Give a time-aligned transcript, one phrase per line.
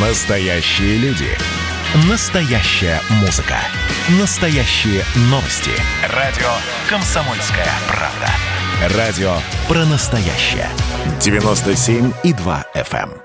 [0.00, 1.26] Настоящие люди.
[2.08, 3.56] Настоящая музыка.
[4.20, 5.72] Настоящие новости.
[6.14, 6.46] Радио
[6.88, 8.96] «Комсомольская правда».
[8.96, 9.32] Радио
[9.66, 10.68] про настоящее.
[11.18, 13.10] 97,2 FM.
[13.10, 13.22] эм.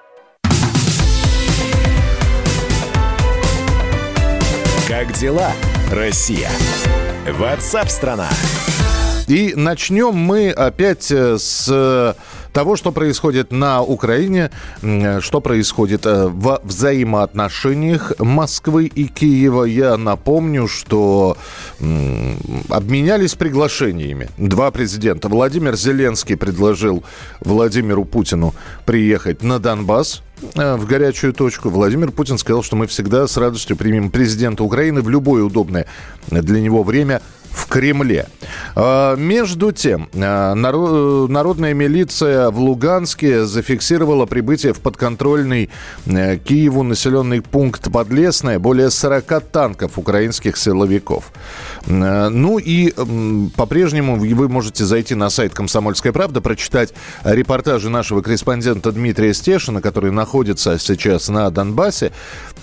[4.88, 5.52] Как дела,
[5.92, 6.50] Россия?
[7.28, 8.30] Ватсап-страна!
[9.28, 12.16] И начнем мы опять э, с
[12.54, 14.52] того, что происходит на Украине,
[14.82, 19.64] м, что происходит э, во взаимоотношениях Москвы и Киева.
[19.66, 21.36] Я напомню, что
[22.70, 24.30] обменялись приглашениями.
[24.38, 25.28] Два президента.
[25.28, 27.04] Владимир Зеленский предложил
[27.42, 28.54] Владимиру Путину
[28.86, 30.22] приехать на Донбасс
[30.56, 31.70] э, в горячую точку.
[31.70, 35.88] Владимир Путин сказал, что мы всегда с радостью примем президента Украины в любое удобное
[36.30, 37.22] для него время
[37.54, 38.28] в Кремле.
[38.76, 45.70] А, Между тем, а, наро- народная милиция в Луганске зафиксировала прибытие в подконтрольный
[46.06, 51.32] э, Киеву населенный пункт Подлесное более 40 танков украинских силовиков.
[51.88, 52.92] Э, Ну и
[53.56, 56.94] по-прежнему вы можете зайти на сайт «Комсомольская правда», прочитать
[57.24, 62.12] репортажи нашего корреспондента Дмитрия Стешина, который находится сейчас на Донбассе.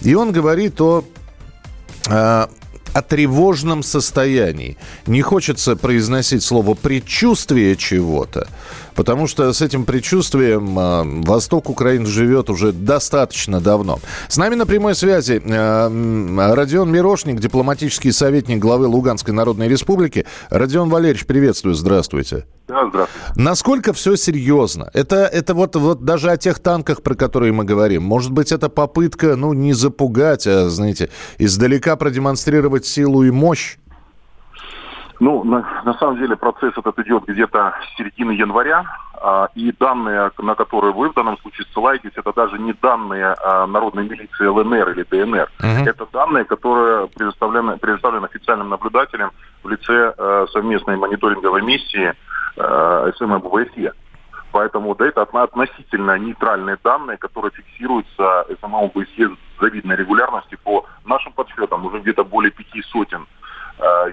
[0.02, 1.04] И он говорит о
[2.08, 2.46] э,
[2.92, 4.76] о тревожном состоянии.
[5.06, 8.48] Не хочется произносить слово предчувствие чего-то,
[8.94, 14.00] потому что с этим предчувствием э, Восток Украины живет уже достаточно давно.
[14.28, 20.26] С нами на прямой связи э, Родион Мирошник, дипломатический советник главы Луганской Народной Республики.
[20.50, 22.44] Родион Валерьевич, приветствую, здравствуйте.
[22.70, 23.08] Здравствуйте.
[23.36, 24.90] Насколько все серьезно?
[24.92, 28.02] Это, это вот, вот даже о тех танках, про которые мы говорим.
[28.02, 33.79] Может быть, это попытка, ну, не запугать, а, знаете, издалека продемонстрировать силу и мощь?
[35.20, 38.86] Ну, на, на самом деле процесс этот идет где-то с середины января,
[39.22, 43.66] а, и данные, на которые вы в данном случае ссылаетесь, это даже не данные а,
[43.66, 45.50] народной милиции ЛНР или ДНР.
[45.58, 45.86] Мгм.
[45.86, 49.30] Это данные, которые предоставлены, предоставлены официальным наблюдателем
[49.62, 52.14] в лице э, совместной мониторинговой миссии
[52.56, 53.92] э, СМБВСЕ.
[54.52, 60.58] Поэтому да, это отно- относительно нейтральные данные, которые фиксируются СМБВСЕ с завидной регулярностью.
[60.64, 63.26] По нашим подсчетам уже где-то более пяти сотен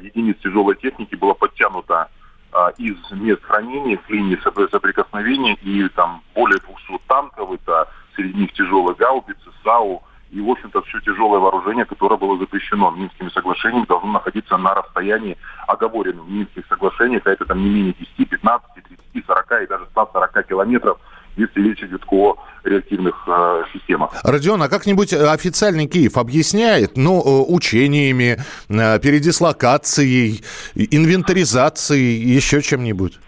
[0.01, 2.09] единиц тяжелой техники было подтянуто
[2.53, 8.37] э, из мест хранения к линии сопр- соприкосновения и там более 200 танков, это среди
[8.39, 10.03] них тяжелые гаубицы, САУ.
[10.29, 15.37] И, в общем-то, все тяжелое вооружение, которое было запрещено Минскими соглашениями, должно находиться на расстоянии,
[15.67, 19.85] оговоренном в Минских соглашениях, а это там не менее 10, 15, 30, 40 и даже
[19.91, 20.99] 140 километров,
[21.37, 24.11] если речь идет о реактивных э, системах.
[24.23, 28.37] Родион, а как-нибудь э, официальный Киев объясняет, ну, э, учениями,
[28.69, 30.43] э, передислокацией,
[30.75, 33.19] инвентаризацией, еще чем-нибудь?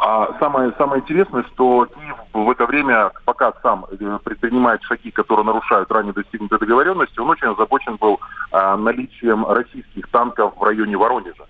[0.00, 3.86] А самое, самое интересное, что Киев в это время, пока сам
[4.22, 8.20] предпринимает шаги, которые нарушают ранее достигнутые договоренности, он очень озабочен был
[8.52, 11.46] а, наличием российских танков в районе Воронежа.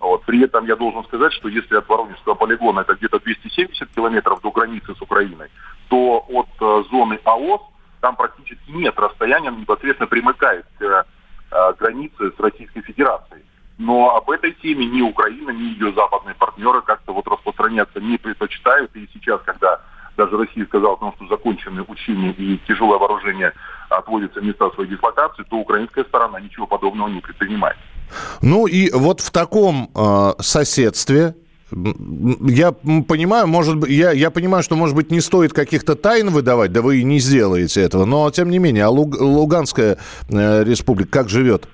[0.00, 0.24] Вот.
[0.24, 4.50] При этом я должен сказать, что если от Воронежского полигона это где-то 270 километров до
[4.50, 5.48] границы с Украиной,
[5.88, 7.60] то от э, зоны АОС
[8.00, 13.42] там практически нет расстояния, непосредственно примыкает к э, границе с Российской Федерацией.
[13.76, 18.94] Но об этой теме ни Украина, ни ее западные партнеры как-то вот распространяться не предпочитают.
[18.94, 19.80] И сейчас, когда
[20.16, 23.52] даже Россия сказала о том, что закончены учения и тяжелое вооружение
[23.90, 27.76] отводится в места своей дислокации, то украинская сторона ничего подобного не предпринимает.
[28.42, 31.34] Ну и вот в таком э, соседстве
[31.72, 36.72] я понимаю, может быть, я, я понимаю, что, может быть, не стоит каких-то тайн выдавать,
[36.72, 41.10] да вы и не сделаете этого, но тем не менее, а Луг- Луганская э, республика
[41.10, 41.68] как живет?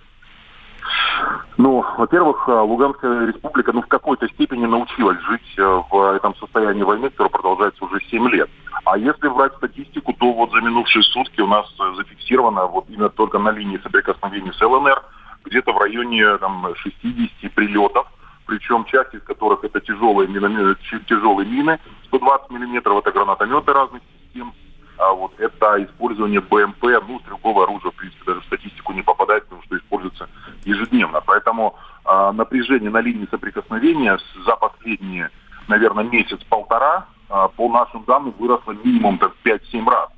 [1.56, 6.82] Ну, во-первых, а, Луганская республика ну, в какой-то степени научилась жить э, в этом состоянии
[6.82, 8.50] войны, которое продолжается уже 7 лет.
[8.84, 13.08] А если брать статистику, то вот за минувшие сутки у нас э, зафиксировано вот именно
[13.08, 15.02] только на линии соприкосновения с ЛНР
[15.46, 18.06] где-то в районе там, 60 прилетов,
[18.46, 20.76] причем часть из которых это тяжелые, минометы,
[21.06, 24.52] тяжелые мины, 120 миллиметров, это гранатометы разных систем,
[24.98, 29.44] а вот это использование БМП, ну, стрелковое оружие, в принципе, даже в статистику не попадает,
[29.44, 30.28] потому что используется
[30.64, 31.20] ежедневно.
[31.20, 35.30] Поэтому а, напряжение на линии соприкосновения за последние,
[35.68, 40.08] наверное, месяц-полтора, а, по нашим данным, выросло минимум так, 5-7 раз.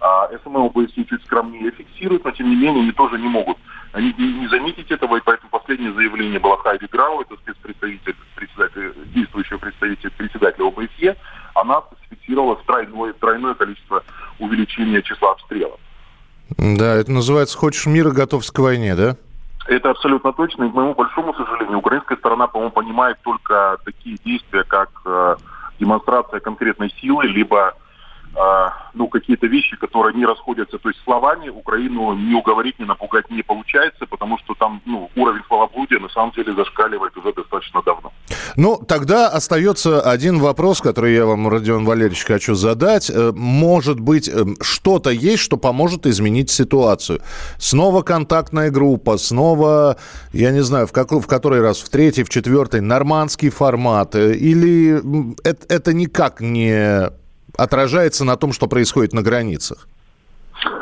[0.00, 3.56] А, СМЛ БСИ чуть скромнее фиксируют, но тем не менее они тоже не могут
[3.94, 9.56] они не, заметить этого, и поэтому последнее заявление было Хайди Грау, это спецпредставитель, председатель, действующий
[9.56, 11.16] представитель председателя ОБСЕ,
[11.54, 14.02] она зафиксировала тройное, тройное количество
[14.40, 15.78] увеличения числа обстрелов.
[16.58, 19.16] Да, это называется «Хочешь мира, готовься к войне», да?
[19.68, 20.64] Это абсолютно точно.
[20.64, 25.36] И, к моему большому сожалению, украинская сторона, по-моему, понимает только такие действия, как э,
[25.78, 27.74] демонстрация конкретной силы, либо
[28.94, 30.78] ну, какие-то вещи, которые не расходятся.
[30.78, 35.42] То есть словами Украину не уговорить, не напугать не получается, потому что там ну, уровень
[35.46, 38.12] словоблудия на самом деле зашкаливает уже достаточно давно.
[38.56, 43.10] Ну, тогда остается один вопрос, который я вам, Родион Валерьевич, хочу задать.
[43.10, 47.20] Э, может быть, э, что-то есть, что поможет изменить ситуацию?
[47.58, 49.96] Снова контактная группа, снова,
[50.32, 54.14] я не знаю, в, как, в который раз, в третий, в четвертый, нормандский формат?
[54.14, 55.02] Э, или
[55.42, 57.10] это, это никак не
[57.56, 59.88] отражается на том, что происходит на границах?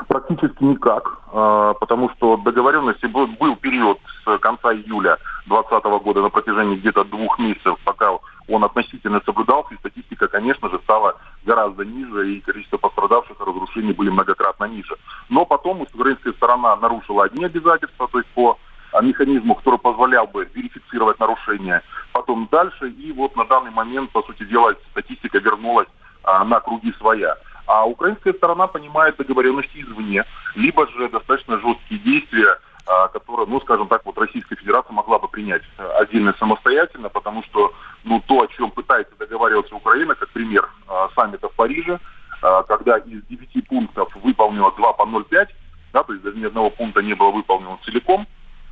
[0.08, 5.16] Практически никак, а, потому что договоренности был, был период с конца июля
[5.46, 10.78] 2020 года на протяжении где-то двух месяцев, пока он относительно соблюдался, и статистика, конечно же,
[10.84, 14.96] стала гораздо ниже, и количество пострадавших и разрушений были многократно ниже.
[15.28, 18.58] Но потом украинская сторона нарушила одни обязательства, то есть по
[19.00, 21.82] механизму, который позволял бы верифицировать нарушения,
[22.12, 26.92] потом дальше, и вот на данный момент, по сути дела, статистика вернулась а, на круги
[26.98, 27.36] своя.
[27.66, 30.24] А украинская сторона понимает договоренности извне,
[30.54, 35.28] либо же достаточно жесткие действия, а, которые, ну, скажем так, вот Российская Федерация могла бы
[35.28, 35.62] принять
[36.00, 37.72] отдельно самостоятельно, потому что,
[38.04, 42.00] ну, то, о чем пытается договариваться Украина, как пример а, саммита в Париже,
[42.42, 45.48] а, когда из 9 пунктов выполнила 2 по 0,5,
[45.92, 48.26] да, то есть даже ни одного пункта не было выполнено целиком,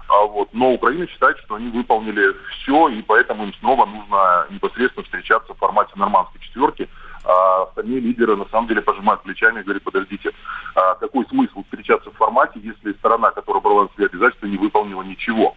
[0.09, 5.05] а вот, но Украина считает, что они выполнили все, и поэтому им снова нужно непосредственно
[5.05, 6.89] встречаться в формате нормандской четверки,
[7.25, 10.31] а остальные лидеры на самом деле пожимают плечами и говорят, подождите,
[10.75, 15.03] а какой смысл встречаться в формате, если сторона, которая брала на себя обязательства, не выполнила
[15.03, 15.55] ничего?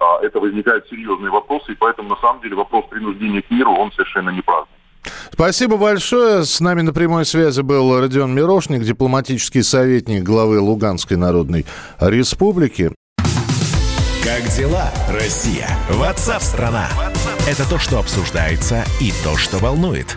[0.00, 3.92] А, это возникают серьезные вопросы, и поэтому на самом деле вопрос принуждения к миру, он
[3.92, 4.76] совершенно не праздный.
[5.32, 6.44] Спасибо большое.
[6.44, 11.66] С нами на прямой связи был Родион Мирошник, дипломатический советник главы Луганской Народной
[12.00, 12.92] Республики.
[14.24, 15.68] Как дела, Россия?
[15.90, 16.88] Ватсап-страна!
[17.48, 20.16] Это то, что обсуждается и то, что волнует.